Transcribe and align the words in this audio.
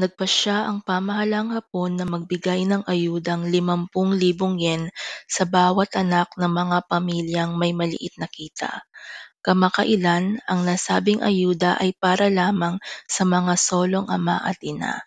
Nagpasya 0.00 0.64
ang 0.64 0.80
pamahalaang 0.80 1.52
Hapon 1.52 2.00
na 2.00 2.08
magbigay 2.08 2.64
ng 2.64 2.88
ayudang 2.88 3.52
50,000 3.52 4.56
yen 4.56 4.88
sa 5.28 5.44
bawat 5.44 5.92
anak 5.92 6.32
ng 6.40 6.48
mga 6.48 6.88
pamilyang 6.88 7.52
may 7.60 7.76
maliit 7.76 8.16
na 8.16 8.24
kita. 8.24 8.80
Kamakailan, 9.44 10.40
ang 10.48 10.60
nasabing 10.64 11.20
ayuda 11.20 11.76
ay 11.76 11.92
para 11.92 12.32
lamang 12.32 12.80
sa 13.04 13.28
mga 13.28 13.52
solong 13.60 14.08
ama 14.08 14.40
at 14.40 14.56
ina. 14.64 15.04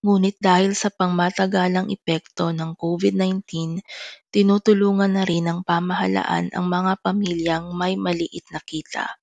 Ngunit 0.00 0.40
dahil 0.40 0.72
sa 0.72 0.88
pangmatagalang 0.88 1.92
epekto 1.92 2.48
ng 2.56 2.80
COVID-19, 2.80 3.44
tinutulungan 4.32 5.20
na 5.20 5.28
rin 5.28 5.52
ng 5.52 5.60
pamahalaan 5.68 6.48
ang 6.56 6.64
mga 6.64 6.96
pamilyang 7.04 7.76
may 7.76 8.00
maliit 8.00 8.48
na 8.48 8.64
kita. 8.64 9.19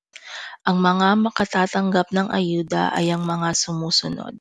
Ang 0.63 0.77
mga 0.79 1.19
makatatanggap 1.19 2.07
ng 2.15 2.27
ayuda 2.31 2.95
ay 2.95 3.11
ang 3.11 3.27
mga 3.27 3.51
sumusunod: 3.51 4.39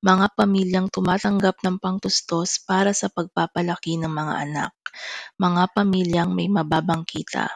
mga 0.00 0.26
pamilyang 0.32 0.88
tumatanggap 0.88 1.60
ng 1.60 1.76
pangtustos 1.76 2.64
para 2.64 2.96
sa 2.96 3.12
pagpapalaki 3.12 4.00
ng 4.00 4.08
mga 4.08 4.34
anak, 4.48 4.72
mga 5.36 5.64
pamilyang 5.76 6.30
may 6.32 6.48
mababang 6.48 7.04
kita, 7.04 7.52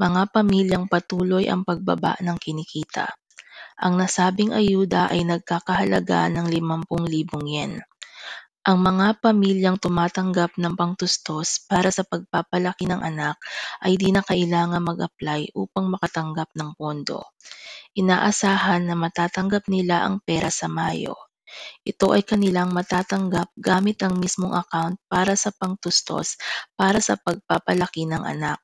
mga 0.00 0.32
pamilyang 0.32 0.88
patuloy 0.88 1.44
ang 1.44 1.60
pagbaba 1.60 2.16
ng 2.24 2.40
kinikita. 2.40 3.12
Ang 3.84 4.00
nasabing 4.00 4.56
ayuda 4.56 5.12
ay 5.12 5.28
nagkakahalaga 5.28 6.32
ng 6.32 6.48
50,000 6.48 7.52
yen. 7.52 7.72
Ang 8.68 8.84
mga 8.84 9.24
pamilyang 9.24 9.80
tumatanggap 9.80 10.60
ng 10.60 10.76
pangtustos 10.76 11.64
para 11.64 11.88
sa 11.88 12.04
pagpapalaki 12.04 12.84
ng 12.84 13.00
anak 13.00 13.40
ay 13.80 13.96
di 13.96 14.12
na 14.12 14.20
kailangang 14.20 14.84
mag-apply 14.84 15.56
upang 15.56 15.88
makatanggap 15.88 16.52
ng 16.52 16.76
pondo. 16.76 17.32
Inaasahan 17.96 18.84
na 18.84 18.92
matatanggap 18.92 19.72
nila 19.72 20.04
ang 20.04 20.20
pera 20.20 20.52
sa 20.52 20.68
Mayo. 20.68 21.16
Ito 21.80 22.12
ay 22.12 22.28
kanilang 22.28 22.76
matatanggap 22.76 23.56
gamit 23.56 24.04
ang 24.04 24.20
mismong 24.20 24.52
account 24.52 25.00
para 25.08 25.32
sa 25.32 25.48
pangtustos 25.48 26.36
para 26.76 27.00
sa 27.00 27.16
pagpapalaki 27.16 28.04
ng 28.04 28.20
anak. 28.20 28.60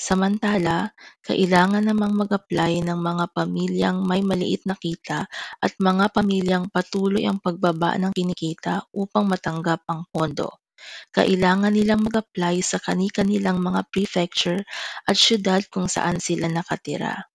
Samantala, 0.00 0.96
kailangan 1.20 1.84
namang 1.84 2.16
mag-apply 2.16 2.80
ng 2.88 2.96
mga 2.96 3.24
pamilyang 3.36 4.00
may 4.00 4.24
maliit 4.24 4.64
na 4.64 4.72
kita 4.72 5.28
at 5.60 5.72
mga 5.76 6.08
pamilyang 6.16 6.72
patuloy 6.72 7.28
ang 7.28 7.36
pagbaba 7.36 8.00
ng 8.00 8.08
kinikita 8.16 8.80
upang 8.96 9.28
matanggap 9.28 9.84
ang 9.92 10.08
pondo. 10.08 10.64
Kailangan 11.12 11.76
nilang 11.76 12.00
mag-apply 12.00 12.64
sa 12.64 12.80
kani-kanilang 12.80 13.60
mga 13.60 13.84
prefecture 13.92 14.64
at 15.04 15.20
siyudad 15.20 15.68
kung 15.68 15.84
saan 15.84 16.16
sila 16.16 16.48
nakatira. 16.48 17.28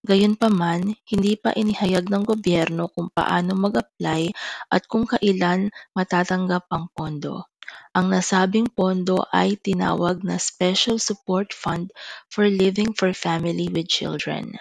Gayunpaman, 0.00 0.96
hindi 1.12 1.36
pa 1.36 1.52
inihayag 1.52 2.08
ng 2.08 2.24
gobyerno 2.24 2.88
kung 2.88 3.12
paano 3.12 3.52
mag-apply 3.52 4.32
at 4.72 4.88
kung 4.88 5.04
kailan 5.04 5.68
matatanggap 5.92 6.64
ang 6.72 6.88
pondo. 6.96 7.52
Ang 7.98 8.14
nasabing 8.14 8.70
pondo 8.70 9.26
ay 9.34 9.58
tinawag 9.58 10.22
na 10.22 10.38
Special 10.38 10.96
Support 11.02 11.50
Fund 11.50 11.90
for 12.30 12.46
Living 12.46 12.94
for 12.94 13.10
Family 13.10 13.66
with 13.66 13.88
Children. 13.90 14.56